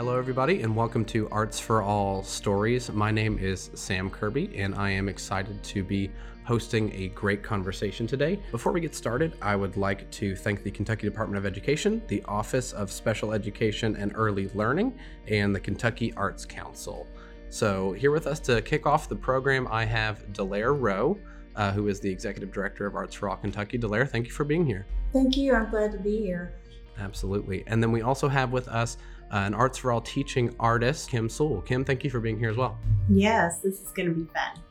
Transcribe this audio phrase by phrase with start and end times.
[0.00, 2.90] Hello, everybody, and welcome to Arts for All Stories.
[2.90, 6.10] My name is Sam Kirby, and I am excited to be
[6.42, 8.40] hosting a great conversation today.
[8.50, 12.22] Before we get started, I would like to thank the Kentucky Department of Education, the
[12.22, 17.06] Office of Special Education and Early Learning, and the Kentucky Arts Council.
[17.50, 21.18] So, here with us to kick off the program, I have Delaire Rowe,
[21.56, 23.78] uh, who is the Executive Director of Arts for All Kentucky.
[23.78, 24.86] Delaire, thank you for being here.
[25.12, 25.54] Thank you.
[25.54, 26.54] I'm glad to be here.
[26.98, 27.64] Absolutely.
[27.66, 28.96] And then we also have with us
[29.32, 31.60] uh, an Arts for All teaching artist, Kim Sewell.
[31.62, 32.78] Kim, thank you for being here as well.
[33.08, 34.62] Yes, this is going to be fun.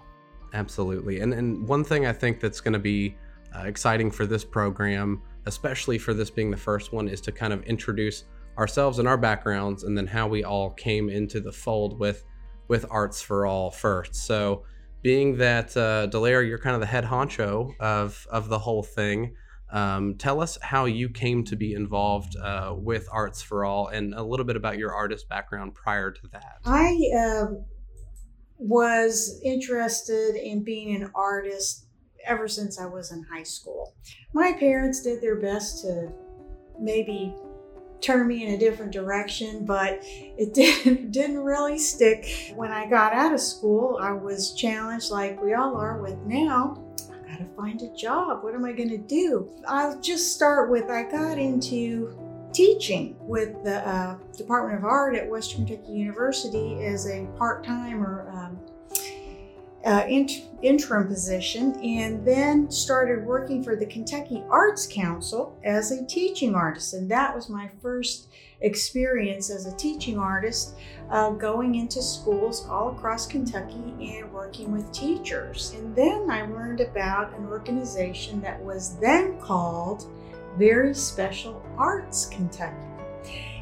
[0.53, 1.21] Absolutely.
[1.21, 3.15] And, and one thing I think that's going to be
[3.55, 7.53] uh, exciting for this program, especially for this being the first one, is to kind
[7.53, 8.25] of introduce
[8.57, 12.25] ourselves and our backgrounds and then how we all came into the fold with
[12.67, 14.13] with Arts for All first.
[14.15, 14.63] So,
[15.01, 19.35] being that uh, Delaire, you're kind of the head honcho of of the whole thing.
[19.71, 24.13] Um, tell us how you came to be involved uh, with Arts for All and
[24.13, 26.57] a little bit about your artist background prior to that.
[26.65, 27.45] I uh,
[28.57, 31.85] was interested in being an artist
[32.25, 33.95] ever since I was in high school.
[34.33, 36.11] My parents did their best to
[36.79, 37.35] maybe
[38.01, 42.53] turn me in a different direction, but it didn't didn't really stick.
[42.55, 46.88] When I got out of school, I was challenged like we all are with now
[47.39, 48.43] to find a job.
[48.43, 49.49] What am I going to do?
[49.67, 52.15] I'll just start with I got into
[52.53, 58.03] teaching with the uh, Department of Art at Western Kentucky University as a part time
[58.03, 58.28] or
[59.85, 60.05] uh,
[60.61, 66.93] interim position, and then started working for the Kentucky Arts Council as a teaching artist.
[66.93, 68.27] And that was my first
[68.61, 70.75] experience as a teaching artist,
[71.09, 75.73] uh, going into schools all across Kentucky and working with teachers.
[75.77, 80.11] And then I learned about an organization that was then called
[80.57, 82.85] Very Special Arts Kentucky.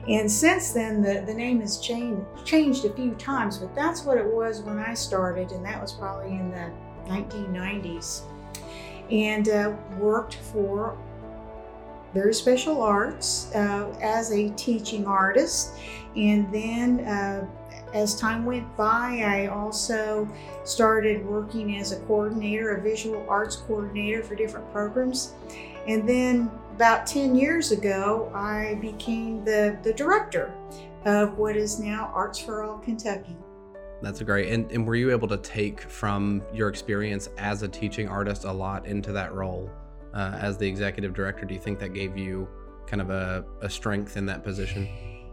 [0.07, 4.18] And since then, the, the name has changed, changed a few times, but that's what
[4.18, 6.72] it was when I started, and that was probably in the
[7.07, 8.22] 1990s.
[9.12, 10.97] And uh, worked for
[12.13, 15.73] very special arts uh, as a teaching artist.
[16.16, 17.46] And then uh,
[17.94, 20.28] as time went by, I also
[20.63, 25.34] started working as a coordinator, a visual arts coordinator for different programs.
[25.88, 30.53] And then about 10 years ago, I became the, the director
[31.05, 33.35] of what is now Arts for All Kentucky.
[34.01, 34.53] That's great.
[34.53, 38.51] And, and were you able to take from your experience as a teaching artist a
[38.51, 39.69] lot into that role?
[40.17, 42.47] uh, as the executive director, do you think that gave you
[42.87, 44.87] kind of a, a strength in that position?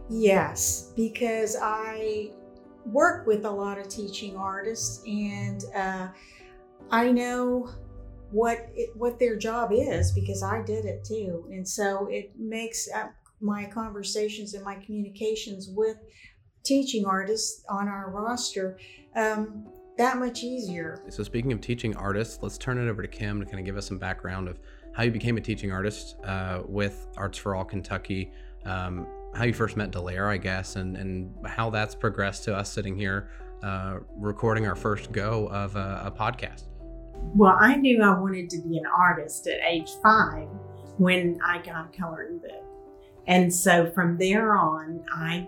[0.09, 2.31] Yes, because I
[2.85, 6.07] work with a lot of teaching artists and uh,
[6.91, 7.69] I know
[8.31, 12.89] what it, what their job is because I did it too, and so it makes
[12.93, 13.07] uh,
[13.41, 15.97] my conversations and my communications with
[16.63, 18.77] teaching artists on our roster
[19.15, 19.65] um,
[19.97, 21.01] that much easier.
[21.09, 23.77] So, speaking of teaching artists, let's turn it over to Kim to kind of give
[23.77, 24.59] us some background of
[24.93, 28.31] how you became a teaching artist uh, with Arts for All Kentucky,
[28.65, 32.71] um, how you first met Delaire, I guess, and, and how that's progressed to us
[32.71, 33.29] sitting here
[33.63, 36.63] uh, recording our first go of a, a podcast.
[37.35, 40.47] Well, I knew I wanted to be an artist at age five
[40.97, 42.63] when I got a coloring book.
[43.27, 45.47] And so from there on, I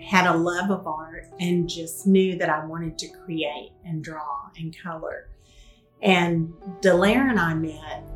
[0.00, 4.50] had a love of art and just knew that I wanted to create and draw
[4.56, 5.28] and color.
[6.02, 8.08] And Delaire and I met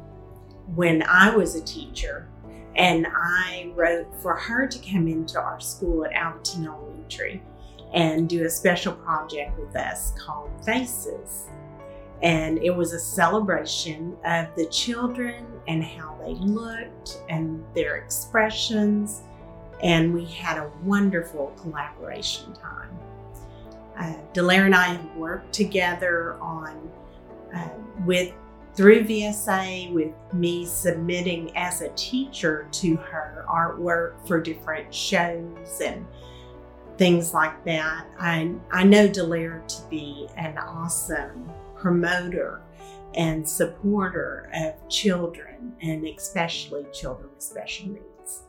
[0.74, 2.28] when I was a teacher,
[2.74, 7.42] and I wrote for her to come into our school at Alberton Elementary
[7.94, 11.46] and do a special project with us called Faces.
[12.22, 19.22] And it was a celebration of the children and how they looked and their expressions
[19.82, 22.98] and we had a wonderful collaboration time.
[23.98, 26.90] Uh, Delaire and I have worked together on
[27.54, 27.68] uh,
[28.04, 28.32] with
[28.74, 36.06] through VSA with me submitting as a teacher to her artwork for different shows and
[36.98, 38.06] things like that.
[38.20, 41.48] I, I know Delaire to be an awesome
[41.86, 42.62] promoter
[43.14, 48.42] and supporter of children and especially children with special needs.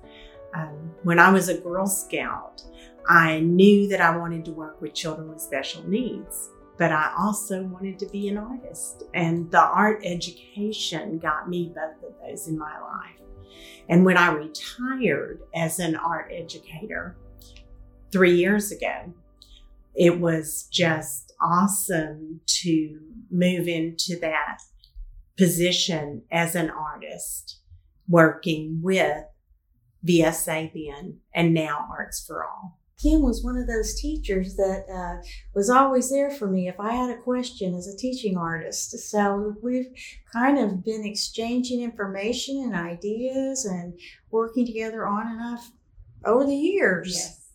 [0.56, 2.64] Um, when I was a Girl Scout,
[3.08, 6.50] I knew that I wanted to work with children with special needs,
[6.80, 9.04] but I also wanted to be an artist.
[9.14, 13.22] And the art education got me both of those in my life.
[13.88, 17.16] And when I retired as an art educator
[18.12, 19.14] three years ago,
[19.98, 23.00] it was just awesome to
[23.32, 24.60] move into that
[25.38, 27.60] position as an artist,
[28.08, 29.24] working with
[30.08, 32.78] VSA then, and now Arts for All.
[33.02, 35.24] Kim was one of those teachers that uh,
[35.54, 38.92] was always there for me if I had a question as a teaching artist.
[39.10, 39.90] So we've
[40.32, 44.00] kind of been exchanging information and ideas and
[44.32, 45.72] working together on and off
[46.26, 47.14] over the years.
[47.14, 47.47] Yes.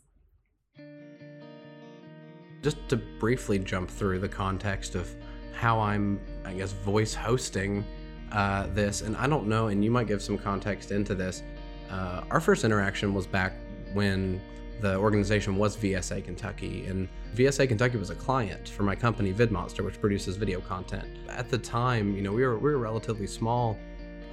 [2.63, 5.13] Just to briefly jump through the context of
[5.53, 7.85] how I'm, I guess, voice hosting
[8.31, 11.43] uh, this, and I don't know, and you might give some context into this.
[11.91, 13.53] Uh, our first interaction was back
[13.93, 14.41] when
[14.81, 19.85] the organization was VSA Kentucky, and VSA Kentucky was a client for my company VidMonster,
[19.85, 21.07] which produces video content.
[21.29, 23.79] At the time, you know, we were we were relatively small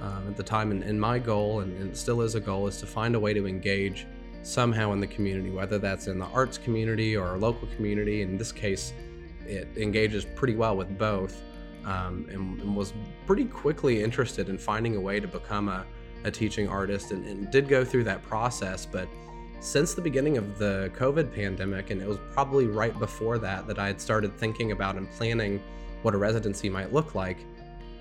[0.00, 2.78] um, at the time, and, and my goal, and, and still is a goal, is
[2.78, 4.06] to find a way to engage
[4.42, 8.22] somehow in the community, whether that's in the arts community or our local community.
[8.22, 8.92] In this case,
[9.46, 11.42] it engages pretty well with both,
[11.84, 12.92] um, and, and, was
[13.26, 15.84] pretty quickly interested in finding a way to become a,
[16.24, 19.08] a teaching artist, and, and did go through that process, but
[19.60, 23.78] since the beginning of the COVID pandemic, and it was probably right before that that
[23.78, 25.62] I had started thinking about and planning
[26.02, 27.38] what a residency might look like,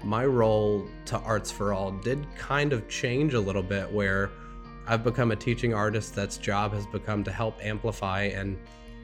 [0.02, 4.32] my role to Arts for All did kind of change a little bit where
[4.90, 8.58] I've become a teaching artist that's job has become to help amplify and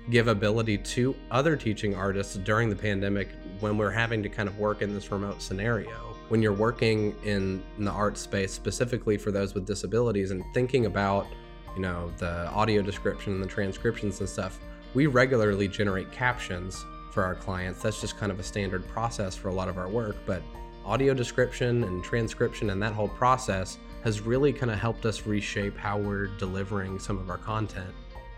[0.09, 3.29] give ability to other teaching artists during the pandemic
[3.59, 5.91] when we're having to kind of work in this remote scenario.
[6.29, 10.87] When you're working in, in the art space, specifically for those with disabilities, and thinking
[10.87, 11.27] about
[11.75, 14.57] you know, the audio description and the transcriptions and stuff,
[14.95, 17.83] we regularly generate captions for our clients.
[17.83, 20.15] That's just kind of a standard process for a lot of our work.
[20.25, 20.41] But
[20.83, 25.75] audio description and transcription and that whole process has really kind of helped us reshape
[25.75, 27.89] how we're delivering some of our content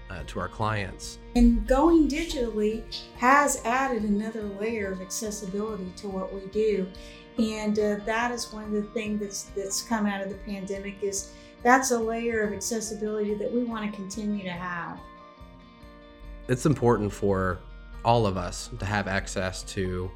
[0.09, 1.19] uh, to our clients.
[1.35, 2.83] And going digitally
[3.17, 6.87] has added another layer of accessibility to what we do.
[7.37, 10.95] And uh, that is one of the things that's that's come out of the pandemic
[11.03, 11.33] is
[11.63, 14.97] that's a layer of accessibility that we want to continue to have.
[16.47, 17.59] It's important for
[18.05, 20.09] all of us to have access to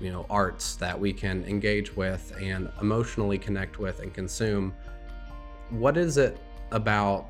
[0.00, 4.74] you know arts that we can engage with and emotionally connect with and consume
[5.70, 6.38] what is it
[6.72, 7.26] about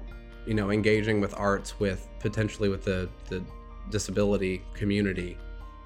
[0.46, 3.42] you know engaging with arts with potentially with the the
[3.90, 5.36] disability community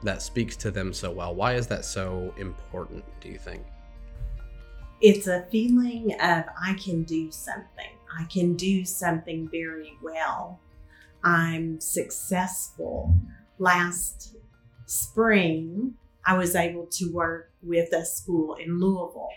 [0.03, 3.65] that speaks to them so well why is that so important do you think
[5.01, 7.91] it's a feeling of I can do something.
[8.19, 10.61] I can do something very well.
[11.23, 13.15] I'm successful.
[13.59, 14.37] Last
[14.87, 15.95] spring,
[16.27, 19.29] I was able to work with a school in Louisville,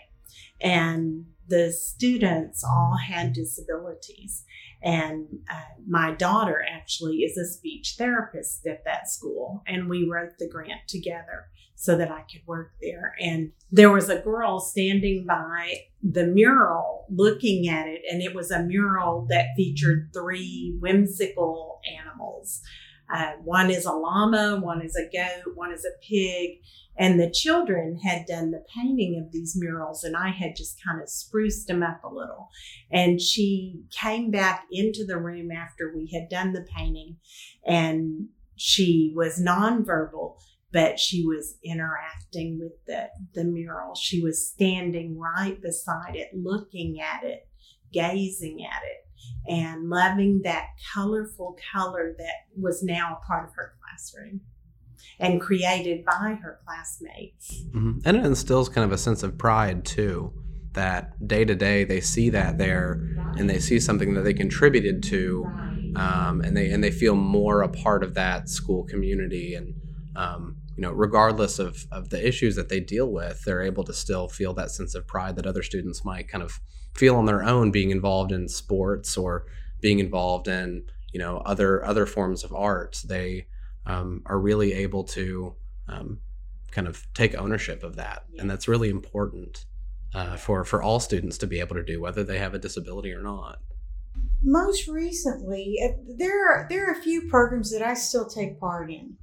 [0.60, 4.44] and the students all had disabilities.
[4.82, 10.38] And uh, my daughter actually is a speech therapist at that school, and we wrote
[10.38, 13.14] the grant together so that I could work there.
[13.20, 18.50] And there was a girl standing by the mural looking at it, and it was
[18.50, 22.60] a mural that featured three whimsical animals.
[23.12, 26.58] Uh, one is a llama, one is a goat, one is a pig.
[26.98, 31.00] And the children had done the painting of these murals, and I had just kind
[31.00, 32.48] of spruced them up a little.
[32.90, 37.16] And she came back into the room after we had done the painting,
[37.64, 40.38] and she was nonverbal,
[40.72, 43.94] but she was interacting with the, the mural.
[43.94, 47.48] She was standing right beside it, looking at it,
[47.92, 53.74] gazing at it, and loving that colorful color that was now a part of her
[53.80, 54.40] classroom
[55.20, 57.62] and created by her classmates.
[57.68, 58.00] Mm-hmm.
[58.04, 60.32] And it instills kind of a sense of pride too.
[60.72, 63.00] That day to day they see that there,
[63.36, 65.44] and they see something that they contributed to,
[65.96, 69.74] um, and they and they feel more a part of that school community and
[70.14, 73.92] um, you know, regardless of, of the issues that they deal with, they're able to
[73.92, 76.60] still feel that sense of pride that other students might kind of
[76.98, 79.46] feel on their own being involved in sports or
[79.80, 83.00] being involved in, you know, other other forms of art.
[83.06, 83.46] They
[83.86, 85.54] um, are really able to
[85.88, 86.20] um,
[86.70, 89.64] kind of take ownership of that, and that's really important
[90.14, 93.12] uh, for for all students to be able to do, whether they have a disability
[93.12, 93.60] or not.
[94.42, 95.78] Most recently,
[96.16, 99.16] there are, there are a few programs that I still take part in.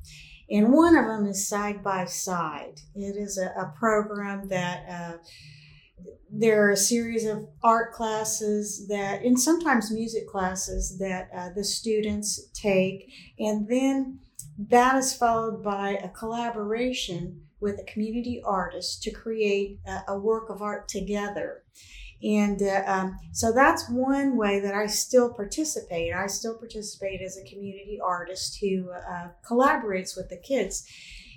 [0.49, 2.81] And one of them is Side by Side.
[2.93, 5.17] It is a, a program that uh,
[6.31, 11.63] there are a series of art classes that, and sometimes music classes that uh, the
[11.63, 13.11] students take.
[13.39, 14.19] And then
[14.57, 20.49] that is followed by a collaboration with a community artist to create a, a work
[20.49, 21.63] of art together.
[22.23, 26.13] And uh, um, so that's one way that I still participate.
[26.13, 30.87] I still participate as a community artist who uh, collaborates with the kids.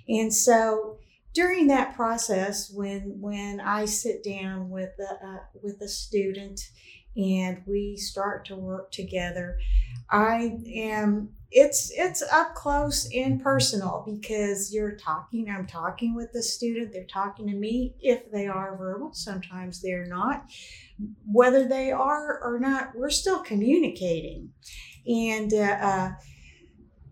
[0.07, 0.97] And so
[1.33, 6.61] during that process, when when I sit down with a, uh, with a student
[7.15, 9.57] and we start to work together,
[10.09, 16.43] I am it's it's up close and personal because you're talking i'm talking with the
[16.43, 20.45] student they're talking to me if they are verbal sometimes they're not.
[21.25, 24.49] Whether they are or not we're still communicating.
[25.07, 26.11] And uh, uh,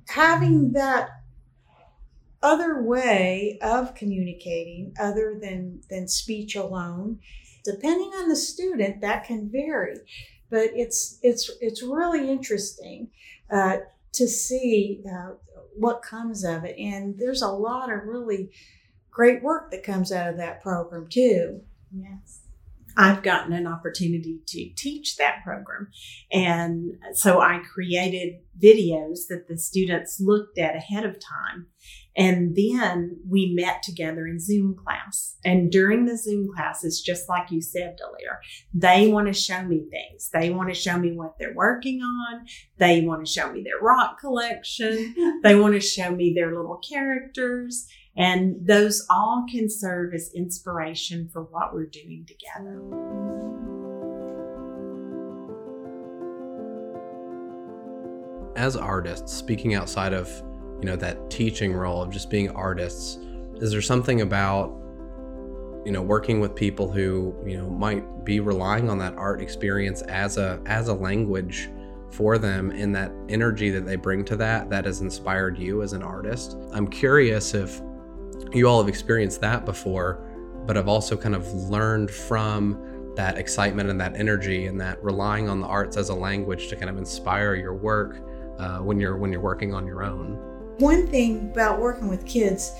[0.08, 1.10] having that
[2.44, 7.20] other way of communicating other than than speech alone
[7.64, 9.98] depending on the student that can vary
[10.50, 13.10] but it's it's it's really interesting
[13.52, 13.78] uh,
[14.14, 15.34] to see uh,
[15.78, 16.78] what comes of it.
[16.78, 18.50] And there's a lot of really
[19.12, 21.62] great work that comes out of that program, too.
[21.96, 22.42] Yes.
[23.00, 25.90] I've gotten an opportunity to teach that program.
[26.32, 31.68] And so I created videos that the students looked at ahead of time.
[32.18, 35.36] And then we met together in Zoom class.
[35.46, 38.40] And during the Zoom class, it's just like you said, Delaire.
[38.74, 40.32] They want to show me things.
[40.34, 42.48] They want to show me what they're working on.
[42.80, 45.14] They want to show me their rock collection.
[45.44, 47.88] they want to show me their little characters.
[48.18, 52.82] And those all can serve as inspiration for what we're doing together.
[58.56, 60.28] As artists, speaking outside of,
[60.80, 63.20] you know, that teaching role of just being artists,
[63.56, 64.74] is there something about
[65.86, 70.02] you know working with people who you know might be relying on that art experience
[70.04, 71.70] as a as a language
[72.12, 75.94] for them and that energy that they bring to that that has inspired you as
[75.94, 77.82] an artist i'm curious if
[78.54, 80.20] you all have experienced that before,
[80.66, 85.50] but I've also kind of learned from that excitement and that energy and that relying
[85.50, 88.22] on the arts as a language to kind of inspire your work
[88.60, 90.40] uh, when you're when you're working on your own.
[90.80, 92.74] One thing about working with kids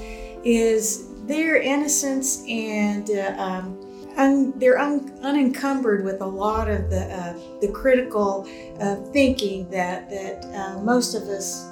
[0.44, 7.06] is their innocence and uh, um, un, they're un, unencumbered with a lot of the
[7.06, 8.48] uh, the critical
[8.80, 11.68] uh, thinking that that uh, most of us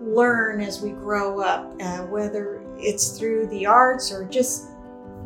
[0.00, 4.68] learn as we grow up, uh, whether it's through the arts or just,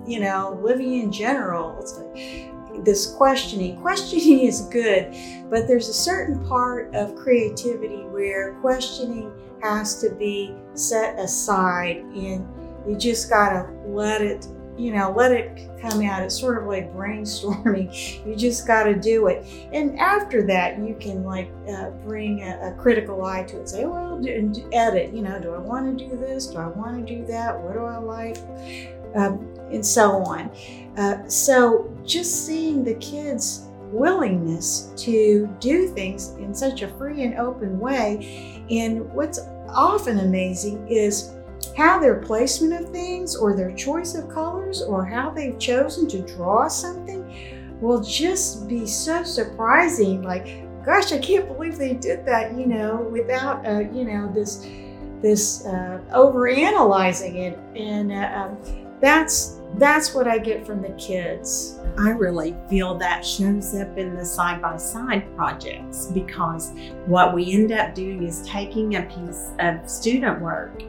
[0.06, 1.78] you know, living in general.
[1.80, 2.52] It's like
[2.85, 3.80] this questioning.
[3.80, 5.14] Questioning is good,
[5.50, 9.32] but there's a certain part of creativity where questioning
[9.62, 12.47] has to be set aside and
[12.87, 14.47] you just gotta let it
[14.78, 16.23] you know, let it come out.
[16.23, 17.88] It's sort of like brainstorming.
[18.28, 19.44] You just got to do it.
[19.73, 23.68] And after that, you can like uh, bring a, a, critical eye to it.
[23.68, 25.12] Say, well, do, edit.
[25.12, 26.47] You know, do I want to do this?
[26.47, 27.58] Do I want to do that?
[27.58, 28.38] What do I like?
[29.14, 30.50] Um, and so on.
[30.99, 37.38] Uh, so just seeing the kids' willingness to do things in such a free and
[37.38, 38.64] open way.
[38.69, 39.38] And what's
[39.69, 41.35] often amazing is
[41.76, 46.23] how their placement of things or their choice of colors or how they've chosen to
[46.23, 50.23] draw something will just be so surprising.
[50.23, 54.67] Like, gosh, I can't believe they did that, you know, without, uh, you know, this
[55.23, 57.59] this uh, over analyzing it.
[57.76, 61.78] And uh, um, that's that's what I get from the kids.
[61.99, 66.73] I really feel that shows up in the side by side projects because
[67.07, 70.83] what we end up doing is taking a piece of student work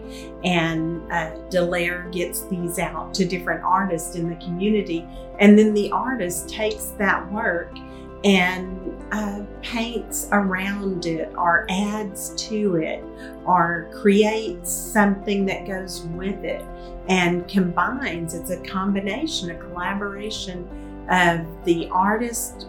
[0.44, 5.06] and uh, Delaire gets these out to different artists in the community.
[5.40, 7.76] And then the artist takes that work
[8.24, 13.04] and uh, paints around it or adds to it
[13.46, 16.64] or creates something that goes with it
[17.08, 18.34] and combines.
[18.34, 20.68] It's a combination, a collaboration
[21.10, 22.68] of the artist,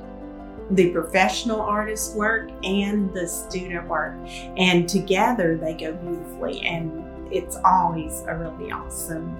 [0.70, 4.14] the professional artist work, and the student work.
[4.56, 6.60] And together they go beautifully.
[6.60, 9.36] And it's always a really awesome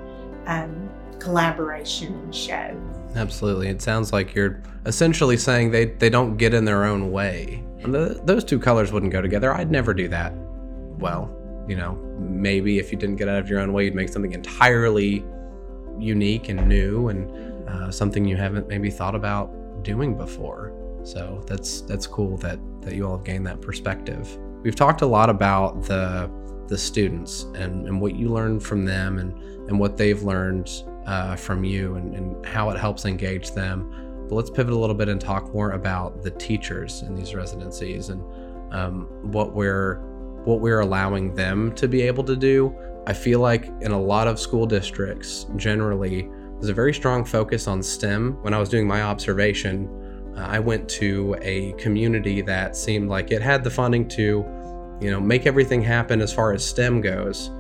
[0.46, 2.76] um, collaboration and show.
[3.14, 3.68] Absolutely.
[3.68, 7.64] It sounds like you're essentially saying they, they don't get in their own way.
[7.82, 9.52] The, those two colors wouldn't go together.
[9.52, 10.32] I'd never do that.
[10.98, 11.34] Well,
[11.68, 14.32] you know, maybe if you didn't get out of your own way, you'd make something
[14.32, 15.24] entirely
[15.98, 20.72] unique and new and uh, something you haven't maybe thought about doing before.
[21.02, 24.38] So that's that's cool that that you all have gained that perspective.
[24.62, 26.30] We've talked a lot about the
[26.68, 29.32] the students and, and what you learned from them and,
[29.68, 30.70] and what they've learned
[31.06, 34.26] uh, from you and, and how it helps engage them.
[34.28, 38.10] But let's pivot a little bit and talk more about the teachers in these residencies
[38.10, 38.22] and
[38.72, 40.00] um, what we're
[40.44, 42.74] what we're allowing them to be able to do.
[43.06, 47.66] I feel like in a lot of school districts, generally, there's a very strong focus
[47.66, 48.38] on STEM.
[48.42, 49.88] When I was doing my observation,
[50.36, 54.44] uh, I went to a community that seemed like it had the funding to,
[55.00, 57.50] you know, make everything happen as far as STEM goes,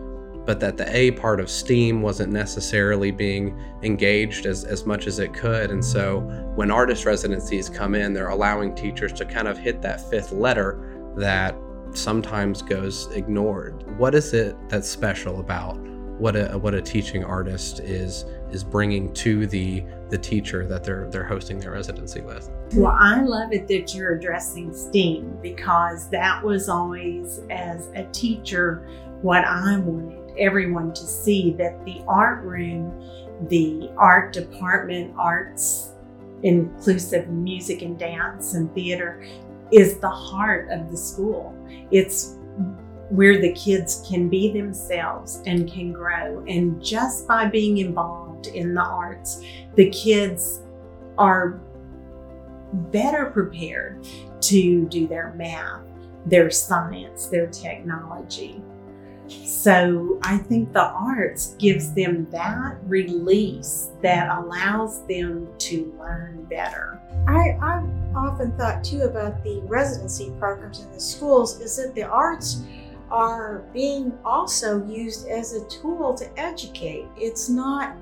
[0.50, 5.20] but that the A part of STEAM wasn't necessarily being engaged as, as much as
[5.20, 5.70] it could.
[5.70, 6.22] And so
[6.56, 11.12] when artist residencies come in, they're allowing teachers to kind of hit that fifth letter
[11.16, 11.54] that
[11.92, 13.96] sometimes goes ignored.
[13.96, 15.78] What is it that's special about
[16.18, 21.08] what a what a teaching artist is is bringing to the the teacher that they're
[21.10, 22.50] they're hosting their residency with?
[22.74, 28.84] Well, I love it that you're addressing STEAM because that was always as a teacher
[29.22, 32.92] what I wanted everyone to see that the art room,
[33.48, 35.92] the art department, arts
[36.42, 39.24] inclusive music and dance and theater
[39.72, 41.54] is the heart of the school.
[41.90, 42.36] It's
[43.10, 46.44] where the kids can be themselves and can grow.
[46.48, 49.42] And just by being involved in the arts,
[49.74, 50.60] the kids
[51.18, 51.60] are
[52.72, 54.06] better prepared
[54.40, 55.82] to do their math,
[56.26, 58.62] their science, their technology.
[59.30, 67.00] So I think the arts gives them that release that allows them to learn better.
[67.28, 72.02] I, I've often thought too about the residency programs in the schools is that the
[72.02, 72.62] arts
[73.10, 77.06] are being also used as a tool to educate.
[77.16, 77.96] It's not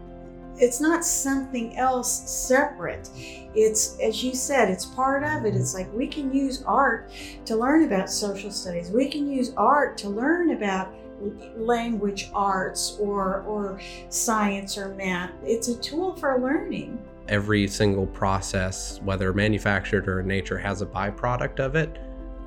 [0.60, 3.08] it's not something else separate.
[3.54, 5.54] It's, as you said, it's part of it.
[5.54, 7.10] It's like we can use art
[7.46, 8.90] to learn about social studies.
[8.90, 10.94] We can use art to learn about
[11.56, 15.32] language arts or or science or math.
[15.42, 17.02] It's a tool for learning.
[17.28, 21.98] Every single process, whether manufactured or in nature, has a byproduct of it,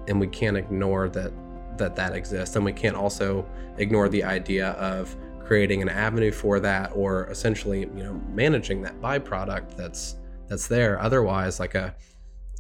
[0.07, 1.33] and we can't ignore that
[1.77, 2.55] that that exists.
[2.55, 3.45] And we can't also
[3.77, 5.15] ignore the idea of
[5.51, 10.15] creating an avenue for that, or essentially, you know, managing that byproduct that's
[10.47, 10.97] that's there.
[10.99, 11.93] Otherwise, like a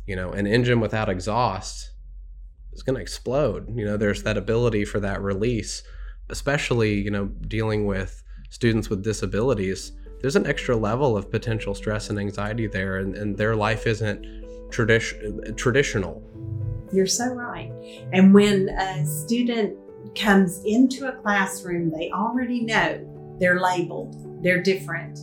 [0.05, 1.91] you know an engine without exhaust
[2.73, 3.73] is going to explode.
[3.77, 5.83] You know, there's that ability for that release
[6.31, 12.09] especially you know dealing with students with disabilities there's an extra level of potential stress
[12.09, 14.23] and anxiety there and, and their life isn't
[14.71, 16.23] tradi- traditional
[16.91, 17.71] you're so right
[18.13, 19.77] and when a student
[20.15, 22.99] comes into a classroom they already know
[23.39, 25.19] they're labeled they're different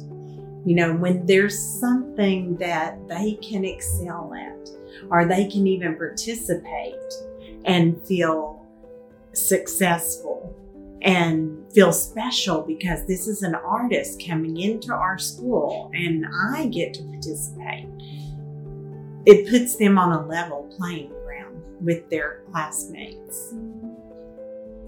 [0.66, 4.68] you know when there's something that they can excel at
[5.10, 6.94] or they can even participate
[7.64, 8.66] and feel
[9.32, 10.54] successful
[11.02, 16.94] and feel special because this is an artist coming into our school and I get
[16.94, 17.86] to participate.
[19.26, 23.54] It puts them on a level playing ground with their classmates.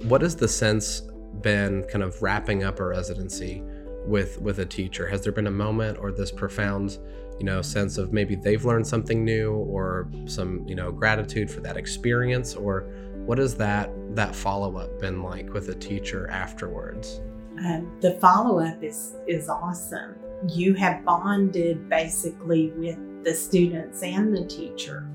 [0.04, 1.02] What has the sense
[1.42, 3.62] been kind of wrapping up a residency
[4.06, 5.06] with with a teacher?
[5.06, 6.98] Has there been a moment or this profound,
[7.38, 11.60] you know, sense of maybe they've learned something new or some, you know, gratitude for
[11.60, 12.86] that experience or
[13.26, 17.20] what has that that follow up been like with a teacher afterwards?
[17.64, 20.16] Um, the follow up is is awesome.
[20.48, 25.06] You have bonded basically with the students and the teacher,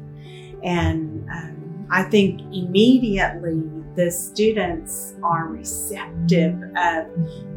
[0.63, 3.63] and um, I think immediately
[3.95, 7.08] the students are receptive of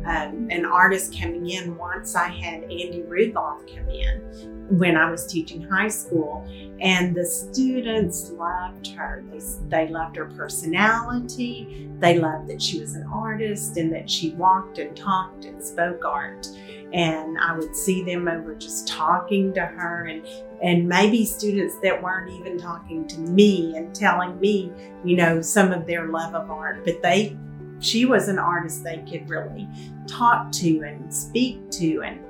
[0.05, 1.77] um, an artist coming in.
[1.77, 6.47] Once I had Andy Rudolph come in when I was teaching high school,
[6.81, 9.25] and the students loved her.
[9.33, 11.88] They, they loved her personality.
[11.99, 16.05] They loved that she was an artist and that she walked and talked and spoke
[16.05, 16.47] art.
[16.92, 20.27] And I would see them over just talking to her and
[20.61, 24.72] and maybe students that weren't even talking to me and telling me,
[25.05, 27.37] you know, some of their love of art, but they
[27.81, 29.68] she was an artist they could really
[30.07, 32.20] talk to and speak to and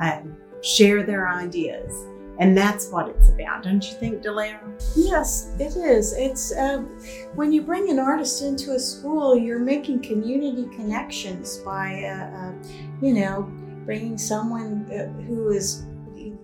[0.00, 1.92] um, share their ideas.
[2.40, 4.60] And that's what it's about, don't you think, Delaire?
[4.94, 6.12] Yes, it is.
[6.16, 6.78] It's uh,
[7.34, 12.52] when you bring an artist into a school, you're making community connections by, uh, uh,
[13.02, 13.50] you know,
[13.88, 15.86] bringing someone uh, who is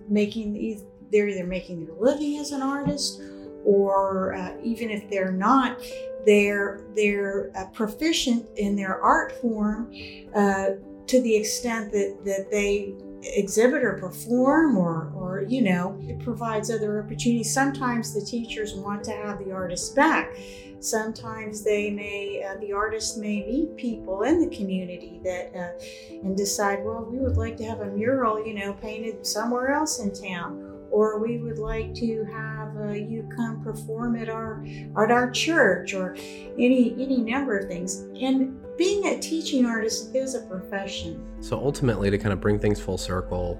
[0.09, 0.81] making
[1.11, 3.21] they're either making their living as an artist,
[3.63, 5.79] or uh, even if they're not,
[6.25, 12.95] they're they're uh, proficient in their art form to the extent that that they
[13.33, 17.53] exhibit or perform or or you know it provides other opportunities.
[17.53, 20.35] Sometimes the teachers want to have the artists back.
[20.79, 26.37] Sometimes they may uh, the artist may meet people in the community that uh, and
[26.37, 30.13] decide well we would like to have a mural you know painted somewhere else in
[30.13, 30.71] town.
[30.91, 34.63] Or we would like to have uh, you come perform at our
[34.97, 36.15] at our church or
[36.57, 38.01] any any number of things.
[38.21, 41.25] And being a teaching artist is a profession.
[41.41, 43.59] So ultimately, to kind of bring things full circle,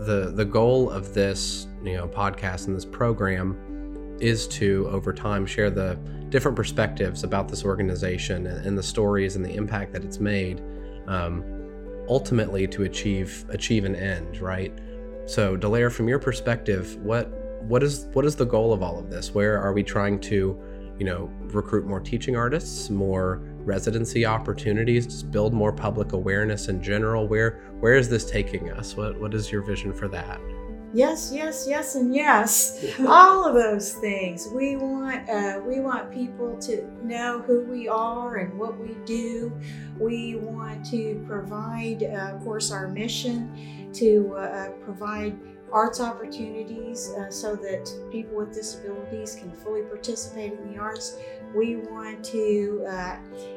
[0.00, 5.46] the the goal of this you know podcast and this program is to over time
[5.46, 5.94] share the
[6.28, 10.62] different perspectives about this organization and, and the stories and the impact that it's made.
[11.06, 11.44] Um,
[12.08, 14.72] ultimately, to achieve achieve an end, right?
[15.26, 17.30] So, Delaire, from your perspective, what
[17.62, 19.32] what is what is the goal of all of this?
[19.34, 20.58] Where are we trying to
[20.98, 26.82] you know, recruit more teaching artists, more residency opportunities, just build more public awareness in
[26.82, 27.26] general?
[27.26, 28.96] Where where is this taking us?
[28.96, 30.40] What what is your vision for that?
[30.94, 32.84] Yes, yes, yes, and yes.
[33.06, 34.48] All of those things.
[34.54, 39.52] We want uh, we want people to know who we are and what we do.
[39.98, 45.38] We want to provide, uh, of course, our mission to uh, provide
[45.72, 51.16] arts opportunities uh, so that people with disabilities can fully participate in the arts.
[51.54, 53.16] We want to uh,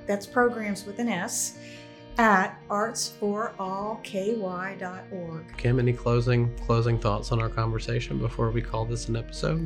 [0.05, 1.57] that's programs with an S,
[2.17, 5.57] at artsforallky.org.
[5.57, 9.65] Kim, any closing closing thoughts on our conversation before we call this an episode?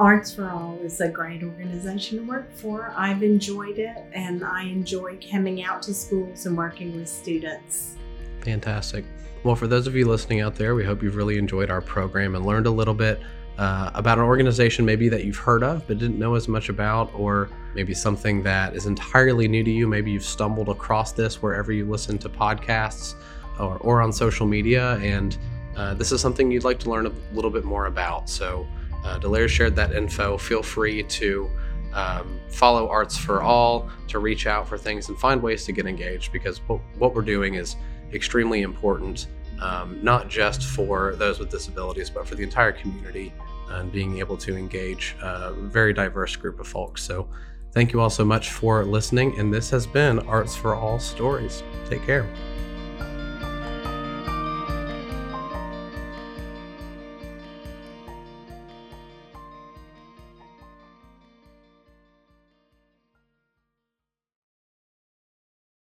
[0.00, 2.92] Arts for All is a great organization to work for.
[2.96, 7.94] I've enjoyed it and I enjoy coming out to schools and working with students.
[8.40, 9.04] Fantastic.
[9.44, 12.34] Well, for those of you listening out there, we hope you've really enjoyed our program
[12.34, 13.20] and learned a little bit
[13.58, 17.10] uh, about an organization maybe that you've heard of but didn't know as much about,
[17.14, 19.86] or maybe something that is entirely new to you.
[19.86, 23.14] Maybe you've stumbled across this wherever you listen to podcasts
[23.58, 25.36] or, or on social media, and
[25.76, 28.28] uh, this is something you'd like to learn a little bit more about.
[28.28, 28.66] So,
[29.04, 30.36] uh, Delaire shared that info.
[30.36, 31.50] Feel free to
[31.92, 35.86] um, follow Arts for All to reach out for things and find ways to get
[35.86, 37.76] engaged because what, what we're doing is
[38.12, 39.28] extremely important,
[39.60, 43.32] um, not just for those with disabilities, but for the entire community
[43.70, 47.02] and being able to engage a very diverse group of folks.
[47.02, 47.28] So,
[47.72, 49.38] thank you all so much for listening.
[49.38, 51.62] And this has been Arts for All Stories.
[51.88, 52.28] Take care.